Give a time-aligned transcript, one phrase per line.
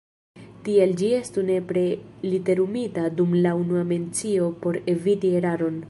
[0.67, 1.83] Tial ĝi estu nepre
[2.29, 5.79] literumita dum la unua mencio por eviti eraron.